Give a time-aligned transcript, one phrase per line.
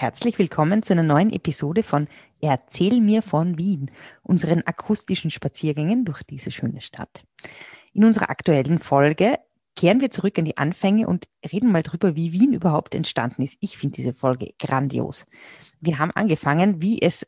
[0.00, 2.06] Herzlich willkommen zu einer neuen Episode von
[2.40, 3.90] Erzähl mir von Wien,
[4.22, 7.24] unseren akustischen Spaziergängen durch diese schöne Stadt.
[7.94, 9.40] In unserer aktuellen Folge
[9.74, 13.58] kehren wir zurück an die Anfänge und reden mal drüber, wie Wien überhaupt entstanden ist.
[13.58, 15.26] Ich finde diese Folge grandios.
[15.80, 17.26] Wir haben angefangen, wie es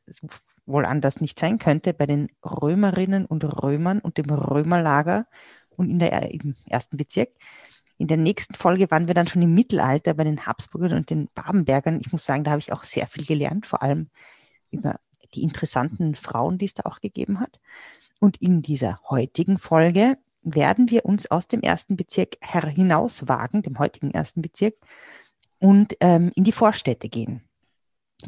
[0.65, 5.27] wohl anders nicht sein könnte, bei den Römerinnen und Römern und dem Römerlager
[5.77, 7.31] und in der, im ersten Bezirk.
[8.01, 11.29] In der nächsten Folge waren wir dann schon im Mittelalter bei den Habsburgern und den
[11.35, 12.01] Babenbergern.
[12.01, 14.09] Ich muss sagen, da habe ich auch sehr viel gelernt, vor allem
[14.71, 14.99] über
[15.35, 17.61] die interessanten Frauen, die es da auch gegeben hat.
[18.19, 24.13] Und in dieser heutigen Folge werden wir uns aus dem ersten Bezirk hinauswagen, dem heutigen
[24.13, 24.77] ersten Bezirk,
[25.59, 27.43] und ähm, in die Vorstädte gehen.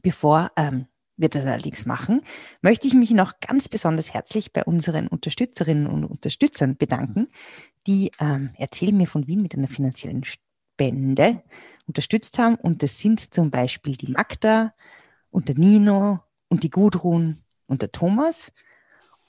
[0.02, 2.21] Bevor ähm, wir das allerdings machen,
[2.61, 7.29] möchte ich mich noch ganz besonders herzlich bei unseren Unterstützerinnen und Unterstützern bedanken,
[7.87, 11.43] die ähm, Erzähl mir von Wien mit einer finanziellen Spende
[11.87, 12.55] unterstützt haben.
[12.57, 14.75] Und das sind zum Beispiel die Magda
[15.31, 18.52] und der Nino und die Gudrun und der Thomas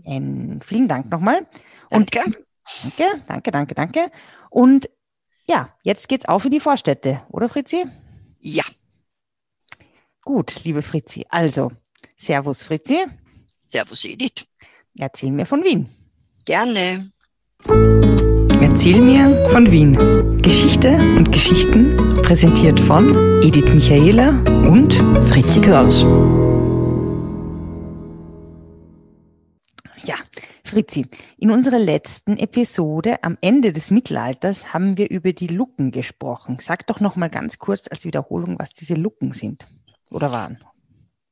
[0.05, 1.47] ähm, vielen Dank nochmal.
[1.91, 2.45] Und danke.
[2.83, 4.11] danke, danke, danke, danke.
[4.51, 4.89] Und
[5.47, 7.87] ja, jetzt geht's auf in die Vorstädte, oder Fritzi?
[8.41, 8.65] Ja.
[10.23, 11.25] Gut, liebe Fritzi.
[11.31, 11.73] Also,
[12.17, 13.07] Servus Fritzi.
[13.65, 14.47] Servus Edith.
[14.99, 15.89] Erzähl mir von Wien.
[16.45, 17.11] Gerne.
[18.61, 20.39] Erzähl mir von Wien.
[20.43, 24.31] Geschichte und Geschichten präsentiert von Edith Michaela
[24.69, 24.95] und
[25.25, 26.05] Fritzi Kraus.
[30.05, 30.17] Ja,
[30.65, 31.07] Fritzi,
[31.39, 36.59] in unserer letzten Episode am Ende des Mittelalters haben wir über die Lucken gesprochen.
[36.61, 39.67] Sag doch noch mal ganz kurz als Wiederholung, was diese Lucken sind
[40.11, 40.63] oder waren.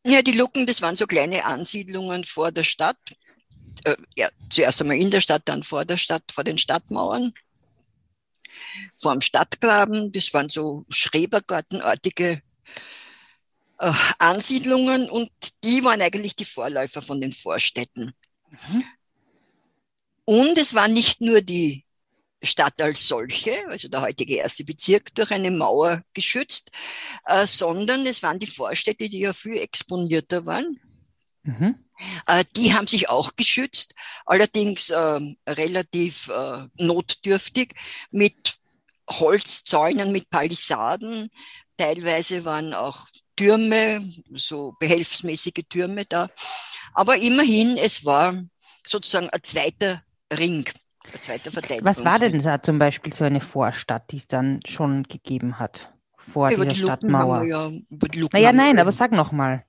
[0.07, 2.99] Ja, die Lucken, das waren so kleine Ansiedlungen vor der Stadt.
[3.84, 7.33] Äh, ja, zuerst einmal in der Stadt, dann vor der Stadt, vor den Stadtmauern.
[8.97, 12.43] Vor dem Stadtgraben, das waren so Schrebergartenartige
[13.78, 15.31] äh, Ansiedlungen und
[15.65, 18.15] die waren eigentlich die Vorläufer von den Vorstädten.
[18.51, 18.84] Mhm.
[20.25, 21.87] Und es war nicht nur die
[22.43, 26.71] Stadt als solche, also der heutige erste Bezirk, durch eine Mauer geschützt,
[27.27, 30.81] äh, sondern es waren die Vorstädte, die ja viel exponierter waren.
[31.43, 31.77] Mhm.
[32.27, 36.31] Äh, die haben sich auch geschützt, allerdings äh, relativ
[36.77, 37.73] notdürftig
[38.11, 38.59] mit
[39.09, 41.31] Holzzäunen, mit Palisaden.
[41.77, 46.28] Teilweise waren auch Türme, so behelfsmäßige Türme da.
[46.97, 48.43] Aber immerhin, es war
[48.84, 50.03] sozusagen ein zweiter
[50.33, 50.65] Ring,
[51.12, 51.53] ein zweiter
[51.83, 55.93] Was war denn da zum Beispiel so eine Vorstadt, die es dann schon gegeben hat,
[56.17, 57.45] vor über dieser die Stadtmauer?
[57.45, 59.65] Ja, über die naja, nein, aber sag noch mal.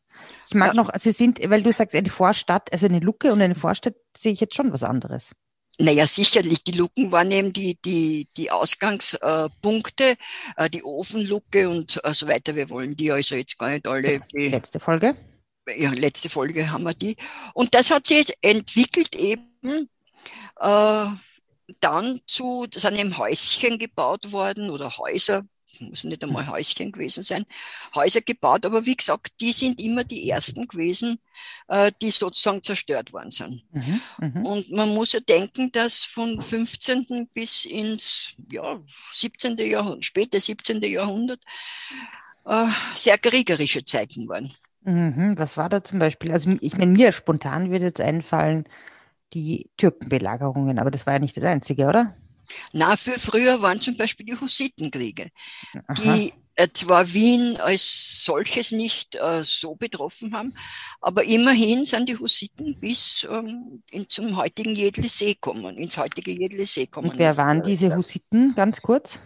[0.48, 0.74] Ich mag ja.
[0.82, 4.32] noch, Sie sind, weil du sagst, eine Vorstadt, also eine Luke und eine Vorstadt sehe
[4.32, 5.32] ich jetzt schon was anderes.
[5.80, 6.64] Naja, sicherlich.
[6.64, 10.16] Die Luken waren eben die, die, die Ausgangspunkte,
[10.56, 12.56] äh, die Ofenluke und äh, so weiter.
[12.56, 14.22] Wir wollen die also jetzt gar nicht alle.
[14.34, 15.16] Letzte Folge?
[15.76, 17.18] Ja, letzte Folge haben wir die.
[17.54, 19.90] Und das hat sich entwickelt eben
[20.60, 21.06] äh,
[21.80, 25.44] dann zu, da sind eben Häuschen gebaut worden oder Häuser,
[25.80, 27.46] muss nicht einmal Häuschen gewesen sein,
[27.94, 31.20] Häuser gebaut, aber wie gesagt, die sind immer die ersten gewesen,
[31.68, 33.64] äh, die sozusagen zerstört worden sind.
[33.72, 34.50] Mhm, mh.
[34.50, 37.30] Und man muss ja denken, dass von 15.
[37.34, 39.58] bis ins ja, 17.
[39.58, 40.82] Jahrhundert, späte 17.
[40.84, 41.42] Jahrhundert
[42.46, 44.52] äh, sehr kriegerische Zeiten waren.
[44.88, 46.32] Mhm, was war da zum Beispiel?
[46.32, 48.64] Also ich meine, mir spontan würde jetzt einfallen,
[49.34, 52.16] die Türkenbelagerungen, aber das war ja nicht das Einzige, oder?
[52.72, 55.30] Na, für früher waren zum Beispiel die Hussitenkriege,
[55.88, 55.94] Aha.
[56.02, 60.54] die äh, zwar Wien als solches nicht äh, so betroffen haben,
[61.02, 66.88] aber immerhin sind die Hussiten bis ähm, in, zum heutigen Jedlesee kommen, ins heutige Jedlesee
[66.88, 67.10] kommen.
[67.10, 69.20] Und wer waren diese Hussiten, ganz kurz?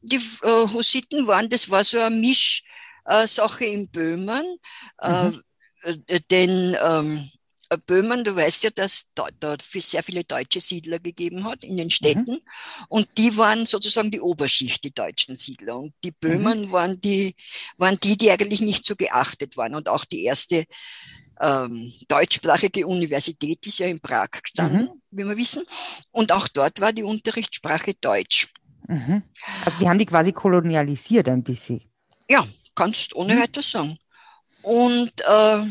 [0.00, 2.68] Die äh, Hussiten waren, das war so eine Mischsache
[3.08, 4.58] äh, in Böhmen,
[5.00, 5.42] äh, mhm.
[5.82, 7.30] Äh, denn ähm,
[7.70, 11.76] äh, Böhmen, du weißt ja, dass da, dort sehr viele deutsche Siedler gegeben hat in
[11.76, 11.90] den mhm.
[11.90, 12.32] Städten.
[12.32, 12.86] Mhm.
[12.88, 15.78] Und die waren sozusagen die Oberschicht, die deutschen Siedler.
[15.78, 16.72] Und die Böhmen mhm.
[16.72, 17.34] waren, die,
[17.76, 19.74] waren die, die eigentlich nicht so geachtet waren.
[19.74, 20.64] Und auch die erste
[21.40, 25.02] ähm, deutschsprachige Universität ist ja in Prag gestanden, mhm.
[25.10, 25.64] wie wir wissen.
[26.10, 28.48] Und auch dort war die Unterrichtssprache Deutsch.
[28.88, 29.22] Mhm.
[29.64, 31.82] Also die haben die quasi kolonialisiert ein bisschen.
[32.30, 32.46] Ja,
[32.78, 33.40] kannst ohne mhm.
[33.40, 33.98] weiter sagen.
[34.62, 35.62] Und äh,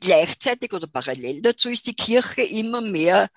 [0.00, 3.28] gleichzeitig oder parallel dazu ist die Kirche immer mehr,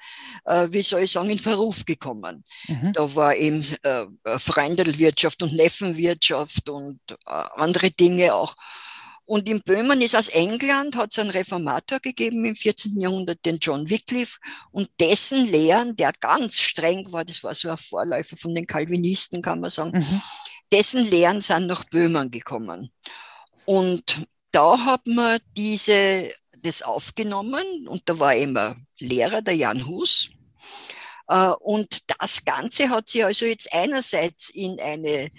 [0.46, 2.44] äh, wie soll ich sagen, in Verruf gekommen.
[2.68, 2.94] Mhm.
[2.94, 4.06] Da war eben äh,
[4.40, 7.16] Freundelwirtschaft und Neffenwirtschaft und äh,
[7.56, 8.56] andere Dinge auch.
[9.25, 13.00] Und in Böhmen ist aus England, hat es einen Reformator gegeben im 14.
[13.00, 14.38] Jahrhundert, den John Wycliffe,
[14.72, 19.42] und dessen Lehren, der ganz streng war, das war so ein Vorläufer von den Calvinisten,
[19.42, 20.22] kann man sagen, mhm.
[20.71, 22.92] Dessen Lehren sind nach Böhmen gekommen.
[23.65, 30.30] Und da hat man diese, das aufgenommen und da war immer Lehrer, der Jan Hus.
[31.27, 35.31] Äh, und das Ganze hat sich also jetzt einerseits in eine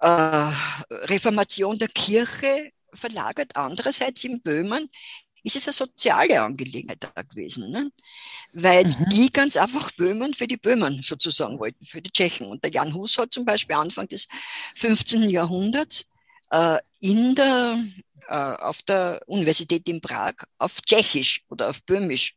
[0.00, 0.52] äh,
[0.90, 3.56] Reformation der Kirche verlagert.
[3.56, 4.90] Andererseits in Böhmen
[5.44, 7.92] ist es eine soziale Angelegenheit da gewesen, ne?
[8.52, 9.08] weil mhm.
[9.10, 12.46] die ganz einfach Böhmen für die Böhmen sozusagen wollten, für die Tschechen.
[12.46, 14.26] Und der Jan Hus hat zum Beispiel Anfang des
[14.76, 15.28] 15.
[15.28, 16.06] Jahrhunderts
[16.50, 17.78] äh, in der,
[18.28, 22.36] äh, auf der Universität in Prag auf Tschechisch oder auf Böhmisch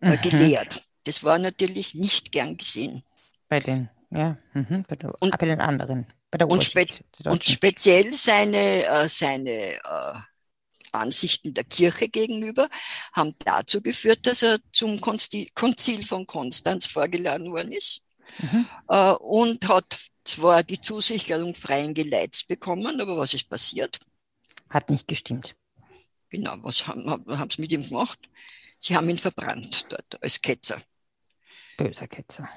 [0.00, 0.20] äh, mhm.
[0.22, 0.82] gelehrt.
[1.04, 3.02] Das war natürlich nicht gern gesehen.
[3.48, 6.06] Bei den, ja, mhm, bei, der, und, bei den anderen
[6.44, 6.86] und, spe
[7.24, 10.14] und, speziell seine, äh, seine äh,
[10.96, 12.68] Ansichten der Kirche gegenüber
[13.12, 18.02] haben dazu geführt, dass er zum Konzil von Konstanz vorgeladen worden ist
[18.38, 18.66] mhm.
[18.88, 23.98] äh, und hat zwar die Zusicherung freien Geleits bekommen, aber was ist passiert?
[24.70, 25.54] Hat nicht gestimmt.
[26.30, 28.18] Genau, was haben, haben sie mit ihm gemacht?
[28.78, 30.78] Sie haben ihn verbrannt dort als Ketzer.
[31.76, 32.48] Böser Ketzer.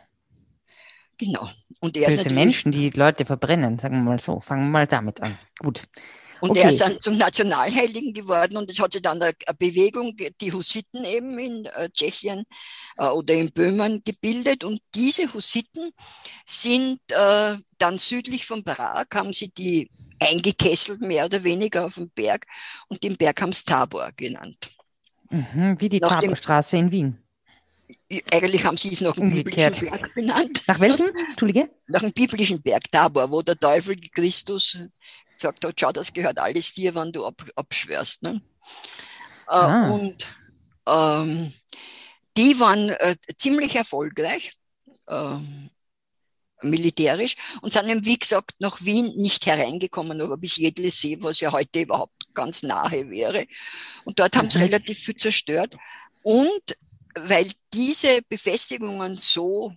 [1.17, 1.49] Genau.
[1.81, 4.39] Und er Böse Menschen, die Leute verbrennen, sagen wir mal so.
[4.39, 5.37] Fangen wir mal damit an.
[5.59, 5.83] Gut.
[6.41, 6.61] Und okay.
[6.61, 11.03] er ist dann zum Nationalheiligen geworden und es hat sich dann eine, Bewegung, die Hussiten
[11.03, 12.45] eben in äh, Tschechien
[12.97, 15.91] äh, oder in Böhmen gebildet und diese Hussiten
[16.45, 19.89] sind äh, dann südlich von Prag, haben sie die
[20.19, 22.45] eingekesselt, mehr oder weniger auf dem Berg
[22.87, 24.69] und den Berg haben sie Tabor genannt.
[25.29, 27.23] Mhm, wie die Taborstraße in Wien
[28.31, 30.63] eigentlich haben sie es nach dem biblischen Berg benannt.
[30.67, 31.07] Nach welchem?
[31.29, 31.69] Entschuldige?
[31.87, 34.77] Nach dem biblischen Berg Tabor, wo der Teufel Christus
[35.39, 38.23] gesagt hat, schau, das gehört alles dir, wenn du ab, abschwörst.
[38.23, 38.41] Ne?
[39.47, 39.89] Äh, ah.
[39.89, 40.27] Und
[40.87, 41.53] ähm,
[42.37, 44.53] die waren äh, ziemlich erfolgreich,
[45.07, 45.37] äh,
[46.61, 51.51] militärisch, und sind eben, wie gesagt, nach Wien nicht hereingekommen, aber bis Jedlesee, was ja
[51.51, 53.47] heute überhaupt ganz nahe wäre.
[54.03, 54.65] Und dort haben sie mhm.
[54.65, 55.75] relativ viel zerstört.
[56.21, 56.77] Und
[57.15, 59.73] weil diese Befestigungen so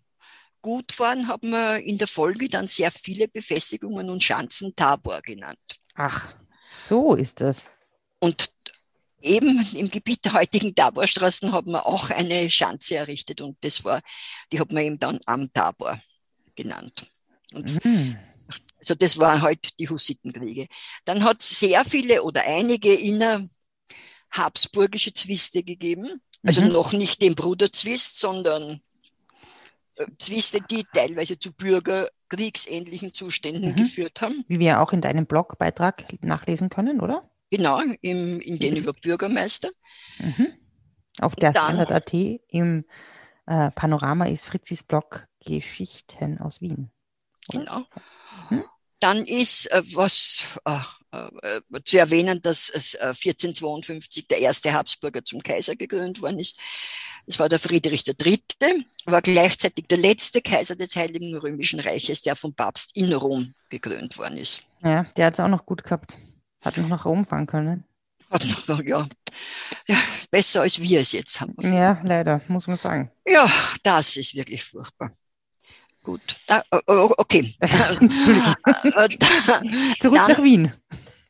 [0.63, 5.59] gut waren, haben wir in der Folge dann sehr viele Befestigungen und Schanzen Tabor genannt.
[5.95, 6.35] Ach,
[6.75, 7.69] so ist das.
[8.21, 8.51] Und
[9.21, 14.01] eben im Gebiet der heutigen Taborstraßen haben wir auch eine Schanze errichtet und das war,
[14.53, 16.01] die hat man eben dann am Tabor
[16.55, 17.07] genannt.
[17.53, 18.19] Und mhm.
[18.79, 20.67] Also das waren halt die Hussitenkriege.
[21.05, 23.49] Dann hat es sehr viele oder einige inner
[24.33, 26.21] habsburgische Zwiste gegeben.
[26.43, 26.73] Also mhm.
[26.73, 28.81] noch nicht den Bruderzwist, sondern
[30.19, 33.77] Zwiste, die teilweise zu bürgerkriegsähnlichen Zuständen mhm.
[33.77, 34.45] geführt haben.
[34.49, 37.31] Wie wir auch in deinem Blogbeitrag nachlesen können, oder?
[37.51, 38.81] Genau, im, in den mhm.
[38.81, 39.71] über Bürgermeister.
[40.19, 40.55] Mhm.
[41.21, 42.85] Auf der Standard.at im
[43.47, 46.91] äh, Panorama ist Fritzis Blog Geschichten aus Wien.
[47.51, 47.85] Genau.
[48.49, 48.65] Hm?
[49.01, 50.79] Dann ist, äh, was äh,
[51.13, 56.57] äh, zu erwähnen, dass es 1452 äh, der erste Habsburger zum Kaiser gekrönt worden ist.
[57.27, 58.43] Das war der Friedrich III.,
[59.07, 64.19] war gleichzeitig der letzte Kaiser des Heiligen Römischen Reiches, der vom Papst in Rom gekrönt
[64.19, 64.63] worden ist.
[64.83, 66.19] Ja, der hat es auch noch gut gehabt.
[66.63, 67.85] Hat noch nach Rom fahren können.
[68.31, 69.07] Hat noch, ja.
[69.87, 69.97] ja,
[70.31, 71.55] besser als wir es jetzt haben.
[71.61, 73.11] Ja, leider, muss man sagen.
[73.27, 73.51] Ja,
[73.83, 75.11] das ist wirklich furchtbar.
[76.03, 77.55] Gut, da, okay.
[80.01, 80.73] Zurück dann, nach Wien.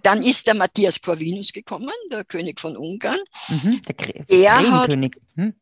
[0.02, 3.20] Dann ist der Matthias Corvinus gekommen, der König von Ungarn.
[3.48, 5.54] Mhm, der, Gr der hat, hm?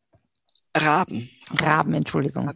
[0.75, 1.29] Raben.
[1.51, 2.49] Raben, Entschuldigung.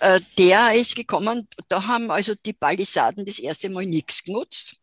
[0.00, 4.76] Äh, der ist gekommen, da haben also die Palisaden das erste Mal nichts genutzt.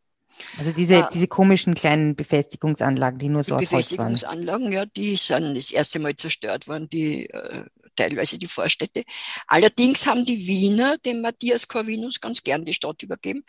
[0.57, 4.13] Also diese, äh, diese komischen kleinen Befestigungsanlagen, die nur so aus Holz waren.
[4.13, 9.03] Befestigungsanlagen, ja, die sind das erste Mal zerstört worden, die äh, teilweise die Vorstädte.
[9.47, 13.43] Allerdings haben die Wiener dem Matthias Corvinus ganz gern die Stadt übergeben.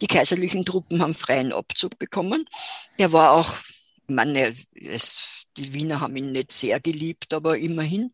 [0.00, 2.44] Die kaiserlichen Truppen haben freien Abzug bekommen.
[2.98, 3.56] Der war auch,
[4.06, 8.12] meine, es, die Wiener haben ihn nicht sehr geliebt, aber immerhin.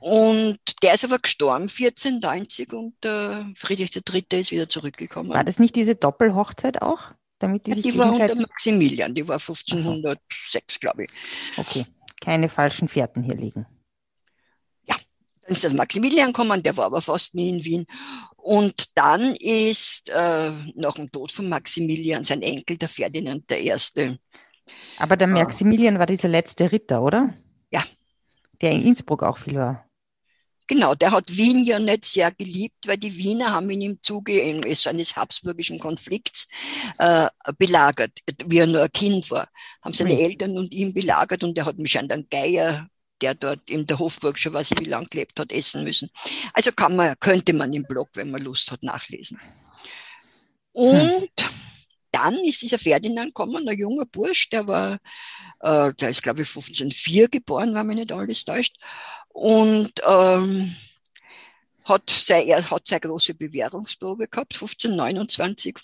[0.00, 4.40] Und der ist aber gestorben 1490 und der Friedrich III.
[4.40, 5.30] ist wieder zurückgekommen.
[5.30, 7.12] War das nicht diese Doppelhochzeit auch?
[7.38, 11.10] Damit die, ja, die war unter Maximilian, die war 1506, glaube ich.
[11.56, 11.84] Okay,
[12.20, 13.66] keine falschen Fährten hier liegen.
[15.42, 17.86] Dann ist das Maximilian gekommen, der war aber fast nie in Wien.
[18.36, 23.74] Und dann ist äh, nach dem Tod von Maximilian sein Enkel, der Ferdinand I.,
[24.98, 27.34] Aber der Maximilian war dieser letzte Ritter, oder?
[27.70, 27.82] Ja.
[28.60, 29.84] Der in Innsbruck auch viel war.
[30.68, 34.42] Genau, der hat Wien ja nicht sehr geliebt, weil die Wiener haben ihn im Zuge
[34.42, 36.46] eines habsburgischen Konflikts
[36.98, 38.12] äh, belagert,
[38.46, 39.48] wie er nur ein Kind war.
[39.82, 40.20] Haben seine mhm.
[40.20, 42.88] Eltern und ihn belagert und er hat mich an den Geier,
[43.20, 46.10] der dort in der Hofburg schon weiß ich wie lange gelebt hat, essen müssen.
[46.54, 49.40] Also kann man, könnte man im Blog, wenn man Lust hat, nachlesen.
[50.72, 51.28] Und hm.
[52.12, 54.98] Dann ist dieser Ferdinand gekommen, ein junger Bursch, der war,
[55.60, 58.76] äh, der ist glaube ich 1504 geboren, wenn mich nicht alles täuscht
[59.28, 60.74] und ähm,
[61.84, 65.76] hat, seine, hat seine große Bewährungsprobe gehabt, 1529.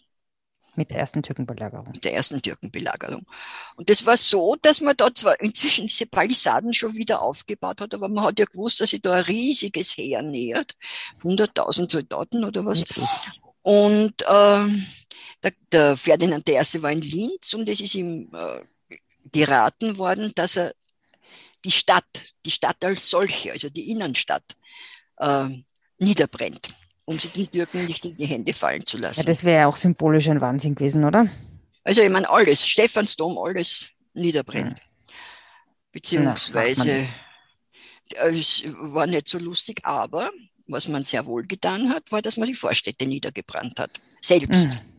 [0.76, 1.90] Mit der ersten Türkenbelagerung.
[1.90, 3.26] Mit der ersten Türkenbelagerung.
[3.74, 7.94] Und das war so, dass man da zwar inzwischen diese Palisaden schon wieder aufgebaut hat,
[7.94, 10.74] aber man hat ja gewusst, dass sich da ein riesiges Heer nähert.
[11.22, 12.84] 100.000 Soldaten oder was.
[13.62, 14.86] Und ähm,
[15.42, 16.54] der, der Ferdinand I.
[16.82, 18.96] war in Linz und es ist ihm äh,
[19.30, 20.74] geraten worden, dass er
[21.64, 24.56] die Stadt, die Stadt als solche, also die Innenstadt,
[25.18, 25.48] äh,
[25.98, 26.70] niederbrennt,
[27.04, 29.20] um sie den Türken nicht in die Hände fallen zu lassen.
[29.20, 31.28] Ja, das wäre ja auch symbolisch ein Wahnsinn gewesen, oder?
[31.84, 34.80] Also ich meine, alles, Stephansdom, alles niederbrennt.
[35.90, 37.08] Beziehungsweise,
[38.14, 40.30] es war nicht so lustig, aber
[40.66, 44.00] was man sehr wohl getan hat, war, dass man die Vorstädte niedergebrannt hat.
[44.20, 44.74] Selbst.
[44.74, 44.97] Hm.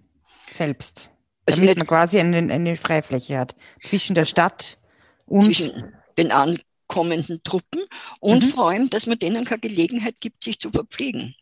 [0.52, 1.12] Selbst.
[1.46, 3.56] Also Damit man quasi eine, eine Freifläche hat.
[3.84, 4.78] Zwischen der Stadt
[5.26, 5.44] und.
[5.44, 7.82] Zwischen den ankommenden Truppen
[8.20, 8.50] und mhm.
[8.50, 11.36] vor allem, dass man denen keine Gelegenheit gibt, sich zu verpflegen.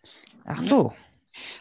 [0.46, 0.94] Ach so.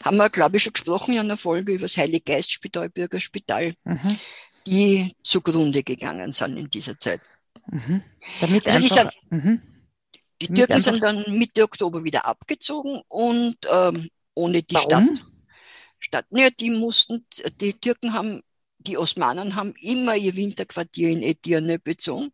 [0.05, 4.19] Haben wir, glaube ich, schon gesprochen in einer Folge über das Heiliggeistspital, Bürgerspital, mhm.
[4.67, 7.21] die zugrunde gegangen sind in dieser Zeit.
[7.67, 8.03] Mhm.
[8.41, 9.63] Damit also einfach, die, sind, mhm.
[10.43, 15.17] die Türken sind dann Mitte Oktober wieder abgezogen und ähm, ohne die Warum?
[15.17, 15.27] Stadt.
[16.07, 17.25] Stadt, ne, die mussten,
[17.61, 18.41] die Türken haben
[18.79, 22.31] die Osmanen haben immer ihr Winterquartier in Edirne bezogen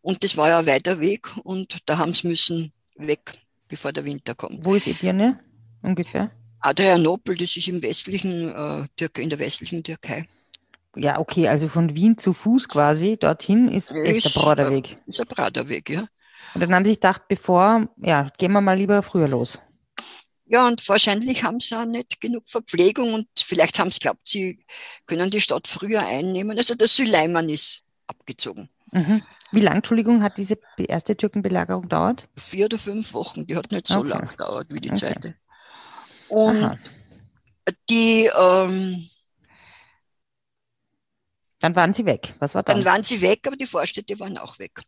[0.00, 3.20] und das war ja ein weiter Weg und da haben sie müssen weg,
[3.68, 4.64] bevor der Winter kommt.
[4.64, 5.40] Wo ist Edirne
[5.82, 6.30] ungefähr?
[6.60, 10.26] Adrianopel, das ist im westlichen äh, Türkei, in der westlichen Türkei.
[10.96, 14.96] Ja, okay, also von Wien zu Fuß quasi dorthin ist ja, echt der Braderweg.
[15.06, 16.06] Ist ein Braderweg, ja.
[16.54, 19.60] Und dann haben sie sich gedacht, bevor, ja, gehen wir mal lieber früher los.
[20.52, 24.64] Ja, und wahrscheinlich haben sie auch nicht genug Verpflegung und vielleicht haben sie glaubt, sie
[25.06, 26.58] können die Stadt früher einnehmen.
[26.58, 28.68] Also der Süleyman ist abgezogen.
[28.90, 29.22] Mhm.
[29.52, 32.28] Wie lang, Entschuldigung, hat diese erste Türkenbelagerung gedauert?
[32.36, 33.46] Vier oder fünf Wochen.
[33.46, 34.08] Die hat nicht so okay.
[34.08, 34.98] lang gedauert wie die okay.
[34.98, 35.34] zweite.
[36.28, 36.78] Und Aha.
[37.88, 39.08] die, ähm,
[41.60, 42.34] dann waren sie weg.
[42.40, 42.78] Was war dann?
[42.80, 44.82] Dann waren sie weg, aber die Vorstädte waren auch weg.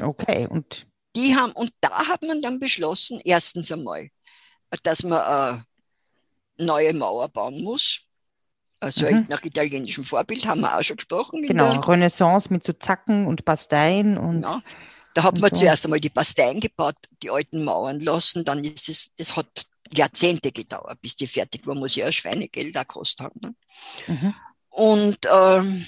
[0.00, 0.86] Okay, und
[1.16, 4.10] die haben, und da hat man dann beschlossen, erstens einmal,
[4.82, 5.64] dass man eine
[6.58, 8.02] neue Mauer bauen muss.
[8.80, 9.26] Also mhm.
[9.28, 11.42] nach italienischem Vorbild haben wir auch schon gesprochen.
[11.42, 14.42] Genau, Renaissance mit so Zacken und Basteien und.
[14.42, 14.62] Ja,
[15.14, 15.60] da hat man so.
[15.60, 20.52] zuerst einmal die Basteien gebaut, die alten Mauern lassen, dann ist es, das hat Jahrzehnte
[20.52, 23.40] gedauert, bis die fertig war, muss ja ein Schweinegeld auch gekostet haben.
[23.40, 23.54] Ne?
[24.06, 24.34] Mhm.
[24.70, 25.84] Und ähm,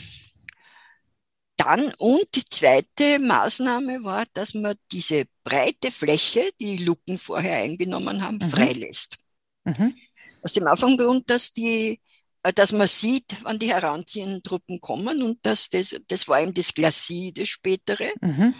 [1.56, 8.22] dann, und die zweite Maßnahme war, dass man diese breite Fläche, die Luken vorher eingenommen
[8.22, 8.48] haben, mhm.
[8.48, 9.18] freilässt.
[9.64, 9.94] Mhm.
[10.42, 12.00] Aus dem einfachen Grund, dass die
[12.42, 16.54] äh, dass man sieht, wann die heranziehenden Truppen kommen und dass das, das war eben
[16.54, 18.54] das Glacis, das spätere, mhm.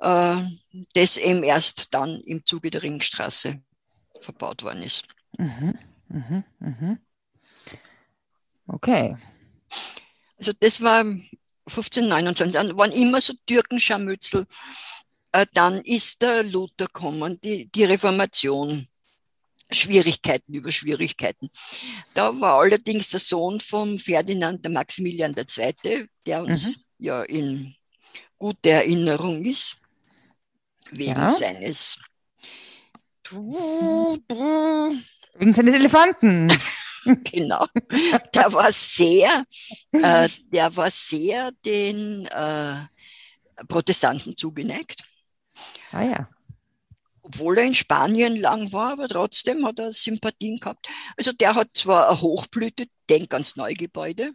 [0.00, 0.36] äh,
[0.94, 3.60] das eben erst dann im Zuge der Ringstraße
[4.20, 5.06] verbaut worden ist.
[5.38, 5.78] Mhm.
[6.08, 6.44] Mhm.
[6.58, 6.98] mhm.
[8.66, 9.16] Okay.
[10.36, 11.04] Also das war
[11.68, 14.46] 1529, dann waren immer so Türkenscharmützel.
[15.32, 18.88] Äh, dann ist der Luther gekommen, die, die Reformation.
[19.70, 21.50] Schwierigkeiten über Schwierigkeiten.
[22.14, 26.74] Da war allerdings der Sohn von Ferdinand, der Maximilian II., der uns mhm.
[26.98, 27.74] ja in
[28.38, 29.76] guter Erinnerung ist,
[30.90, 31.28] wegen ja.
[31.28, 31.98] seines
[35.38, 36.50] Wegen seines Elefanten.
[37.24, 37.64] genau.
[38.34, 39.44] Der war sehr,
[39.92, 42.74] äh, der war sehr den äh,
[43.68, 45.04] Protestanten zugeneigt.
[45.90, 46.28] Ah ja.
[47.22, 50.88] Obwohl er in Spanien lang war, aber trotzdem hat er Sympathien gehabt.
[51.16, 54.32] Also der hat zwar eine Hochblüte, denk ans Neugebäude.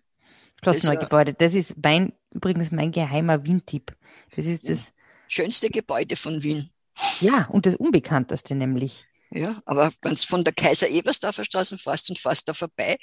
[0.61, 3.95] Schloss Neugebäude, das ist mein, übrigens mein geheimer Wien-Tipp.
[4.35, 4.93] Das ist das
[5.27, 6.69] schönste Gebäude von Wien.
[7.19, 9.05] Ja, und das unbekannteste nämlich.
[9.35, 12.97] Ja, aber wenn es von der Kaiser-Ebersdorfer Straße fast und fast da vorbei,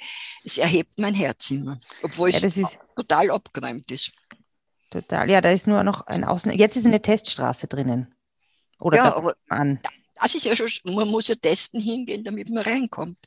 [0.45, 4.13] es erhebt mein Herz immer, obwohl ja, es total abgeräumt ist.
[4.89, 6.51] Total, ja, da ist nur noch ein Außen.
[6.53, 8.13] Jetzt ist eine Teststraße drinnen.
[8.79, 9.79] Oder ja, aber an.
[10.15, 13.17] das ist ja schon, man muss ja testen hingehen, damit man reinkommt.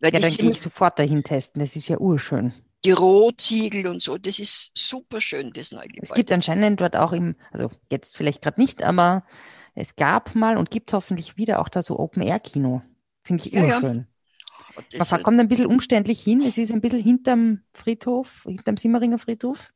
[0.00, 2.54] Weil ja, dann gehe ich sofort dahin testen, das ist ja urschön.
[2.84, 4.18] die Rohziegel und so.
[4.18, 6.02] Das ist super schön, das neue Gebäude.
[6.02, 9.24] Es gibt anscheinend dort auch im, also jetzt vielleicht gerade nicht, aber
[9.74, 12.82] es gab mal und gibt hoffentlich wieder auch da so Open-Air-Kino.
[13.22, 13.74] Finde ich Ja, ja.
[13.76, 14.06] urschön.
[14.90, 16.42] Das, Man kommt ein bisschen umständlich hin.
[16.42, 19.72] Es ist ein bisschen hinterm Friedhof, hinterm Simmeringer Friedhof.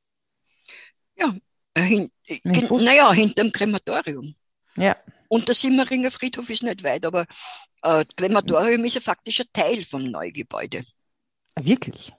[1.74, 4.34] äh, hin, äh, naja, hinterm Krematorium.
[4.76, 4.96] Ja,
[5.28, 7.26] Und der Simmeringer Friedhof ist nicht weit, aber
[7.82, 10.84] äh, Krematorium ist ja faktisch ein Teil vom Neugebäude.
[11.60, 12.12] wirklich.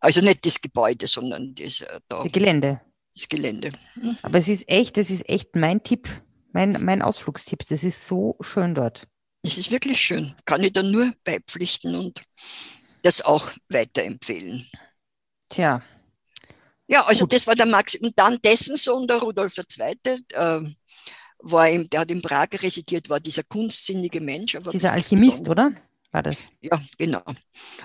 [0.00, 2.80] Also nicht das Gebäude, sondern das, äh, da, Das Gelände.
[3.14, 3.72] das Gelände.
[3.94, 4.16] Hm.
[4.22, 6.08] Aber es ist echt, das ist echt mein Tipp,
[6.52, 7.66] mein, mein Ausflugstipp.
[7.68, 9.06] Das ist so schön dort.
[9.42, 10.34] Es ist wirklich schön.
[10.44, 12.22] Kann ich da nur beipflichten und
[13.02, 14.68] das auch weiterempfehlen.
[15.48, 15.82] Tja,
[16.86, 17.32] Ja, also Gut.
[17.32, 17.94] das war der Max.
[17.94, 19.96] Und dann dessen Sohn, der Rudolf II.,
[20.32, 20.60] äh,
[21.42, 24.56] war im, der hat in Prag residiert, war dieser kunstsinnige Mensch.
[24.56, 25.72] Aber dieser Alchemist, besonnen.
[25.74, 25.82] oder?
[26.12, 26.38] War das?
[26.60, 27.22] Ja, genau.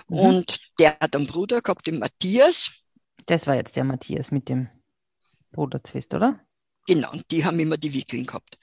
[0.10, 0.18] Mhm.
[0.18, 2.72] Und der hat einen Bruder gehabt, den Matthias.
[3.28, 4.68] Das war jetzt der Matthias mit dem
[5.52, 6.45] Bruderzwist, oder?
[6.88, 8.58] Genau, und die haben immer die Wickeln gehabt.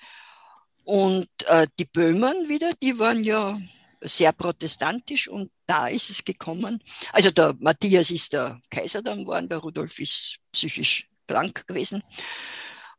[0.85, 3.61] Und äh, die Böhmen wieder, die waren ja
[4.01, 6.83] sehr protestantisch und da ist es gekommen.
[7.13, 12.03] Also der Matthias ist der Kaiser dann geworden, der Rudolf ist psychisch krank gewesen.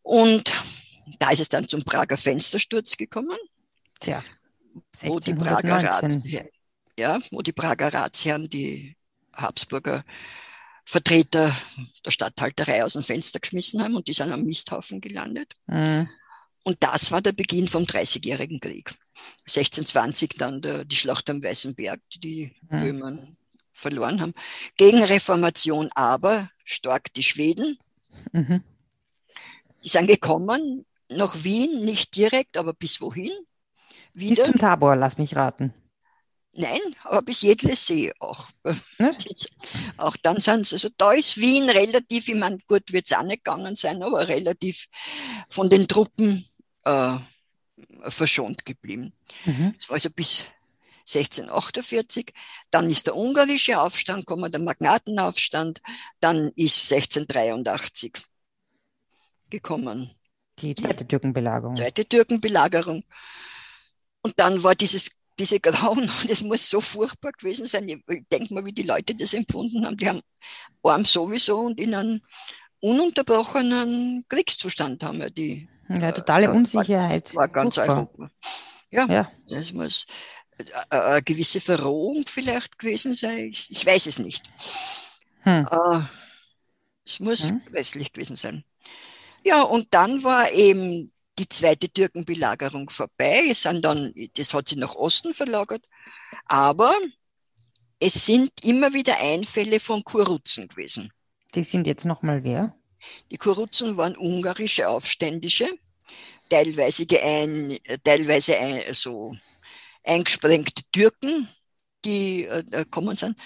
[0.02, 0.54] Und
[1.20, 3.38] da ist es dann zum Prager Fenstersturz gekommen,
[4.00, 4.24] Tja,
[5.04, 6.34] wo die Prager 1619.
[6.34, 6.50] Rats,
[6.98, 8.96] ja, wo die Prager Ratsherren die
[9.34, 10.04] Habsburger
[10.86, 11.56] Vertreter
[12.06, 15.54] der Statthalterei aus dem Fenster geschmissen haben und die sind am Misthaufen gelandet.
[15.68, 16.10] Mhm.
[16.64, 18.94] Und das war der Beginn vom Dreißigjährigen Krieg.
[19.42, 22.80] 1620 dann der, die Schlacht am Weißen Berg, die die Mhm.
[22.80, 23.38] Böhmen
[23.72, 24.34] verloren haben.
[24.78, 27.78] Gegenreformation aber stark die Schweden.
[28.32, 28.64] Mhm.
[29.84, 33.32] Die sind gekommen nach Wien, nicht direkt, aber bis wohin?
[34.14, 34.44] Bis Wieder?
[34.46, 35.74] zum Tabor, lass mich raten.
[36.56, 38.48] Nein, aber bis Jedlesee auch.
[39.00, 39.50] Nicht?
[39.98, 43.24] Auch dann sind sie, also da ist Wien relativ, ich meine, gut wird es auch
[43.24, 44.86] nicht gegangen sein, aber relativ
[45.50, 46.46] von den Truppen
[46.86, 47.18] äh,
[48.04, 49.14] verschont geblieben.
[49.46, 49.74] Mhm.
[49.80, 50.52] Das war also bis
[51.08, 52.32] 1648.
[52.70, 55.82] Dann ist der ungarische Aufstand gekommen, der Magnatenaufstand.
[56.20, 58.14] Dann ist 1683
[59.50, 60.12] gekommen,
[60.60, 61.76] Die zweite Türkenbelagerung.
[61.76, 63.04] zweite Türkenbelagerung.
[64.22, 67.88] Und dann war dieses, diese Grauen, das muss so furchtbar gewesen sein.
[67.90, 69.98] Ich denke mal, wie die Leute das empfunden haben.
[69.98, 70.22] Die haben
[70.84, 72.22] arm sowieso und in einem
[72.80, 75.68] ununterbrochenen Kriegszustand haben wir die.
[75.90, 77.34] Ja, äh, totale war- Unsicherheit.
[77.36, 77.98] War ganz Furchtbar.
[77.98, 78.32] Europa.
[78.92, 79.32] Ja, Ja.
[79.50, 80.06] das muss
[80.58, 83.50] äh, eine gewisse Verrohung vielleicht gewesen sein.
[83.52, 84.44] Ich, ich weiß es nicht.
[85.42, 85.68] Hm.
[85.72, 86.00] Äh,
[87.06, 87.62] es muss Hm.
[87.72, 88.64] westlich gewesen sein.
[89.44, 93.44] Ja, und dann war eben die zweite Türkenbelagerung vorbei.
[93.50, 95.84] Es sind dann, das hat sich nach Osten verlagert.
[96.46, 96.94] Aber
[98.00, 101.12] es sind immer wieder Einfälle von Kuruzen gewesen.
[101.56, 102.76] Die sind jetzt nochmal wer?
[103.32, 105.68] Die Kuruzen waren ungarische Aufständische,
[106.50, 109.36] teilweise, geein, teilweise ein, so
[110.04, 111.48] eingesprengte Türken,
[112.06, 113.38] die äh, äh, kommen sind.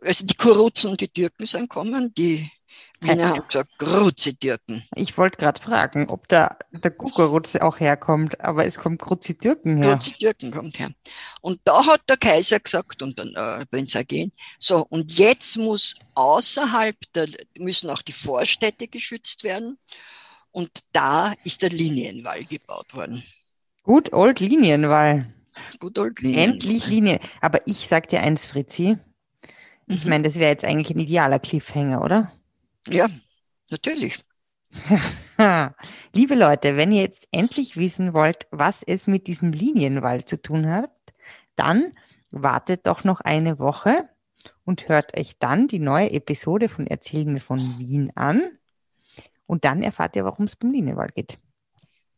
[0.00, 2.50] Also die Kuruzen und die Türken sind kommen, die
[3.02, 4.82] Wiener haben gesagt, Gruzi Türken.
[4.94, 9.76] Ich wollte gerade fragen, ob da der Kukuruz auch herkommt, aber es kommt Kruzi Türken
[9.82, 9.94] her.
[9.94, 10.90] Gruzi Türken kommt her.
[11.40, 15.94] Und da hat der Kaiser gesagt und dann äh, Prinz Eugen, so und jetzt muss
[16.14, 19.78] außerhalb der, müssen auch die Vorstädte geschützt werden.
[20.50, 23.22] Und da ist der Linienwall gebaut worden.
[23.82, 25.32] Gut, Old Linienwall.
[25.80, 26.54] Gut old Linienwall.
[26.54, 27.18] Endlich Linien.
[27.40, 28.98] Aber ich sag dir eins, Fritzi.
[29.86, 30.10] Ich Mhm.
[30.10, 32.32] meine, das wäre jetzt eigentlich ein idealer Cliffhanger, oder?
[32.88, 33.08] Ja,
[33.70, 34.24] natürlich.
[36.14, 40.68] Liebe Leute, wenn ihr jetzt endlich wissen wollt, was es mit diesem Linienwall zu tun
[40.70, 40.90] hat,
[41.56, 41.92] dann
[42.30, 44.08] wartet doch noch eine Woche
[44.64, 48.42] und hört euch dann die neue Episode von Erzähl mir von Wien an.
[49.46, 51.38] Und dann erfahrt ihr, warum es beim Linienwall geht.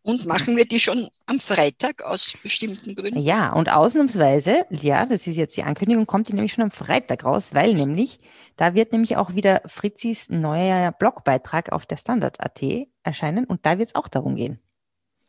[0.06, 3.18] Und machen wir die schon am Freitag aus bestimmten Gründen?
[3.18, 7.24] Ja, und ausnahmsweise, ja, das ist jetzt die Ankündigung, kommt die nämlich schon am Freitag
[7.24, 8.20] raus, weil nämlich,
[8.56, 12.60] da wird nämlich auch wieder Fritzis neuer Blogbeitrag auf der Standard.at
[13.02, 14.60] erscheinen und da wird es auch darum gehen.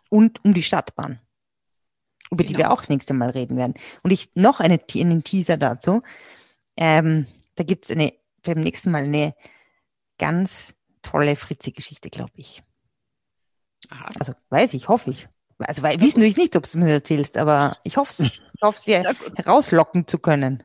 [0.09, 1.21] Und um die Stadtbahn,
[2.29, 2.59] über die Genau.
[2.59, 3.75] wir auch das nächste Mal reden werden.
[4.03, 6.01] Und ich noch eine, einen Teaser dazu.
[6.75, 7.95] Ähm, da gibt es
[8.43, 9.35] beim nächsten Mal eine
[10.17, 12.61] ganz tolle Fritzi-Geschichte, glaube ich.
[13.89, 14.09] Aha.
[14.19, 15.27] Also weiß ich, hoffe ich.
[15.59, 18.41] Also weil, wissen ich nicht, ob du es mir erzählst, aber ich hoffe es.
[18.55, 19.03] Ich hoffe es Ja,
[19.35, 20.63] herauslocken zu können.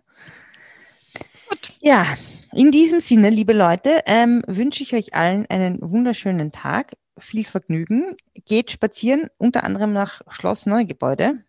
[1.49, 1.59] Gut.
[1.81, 2.07] Ja,
[2.53, 8.15] in diesem Sinne, liebe Leute, ähm, wünsche ich euch allen einen wunderschönen Tag, viel Vergnügen.
[8.47, 11.45] Geht spazieren, unter anderem nach Schloss Neugebäude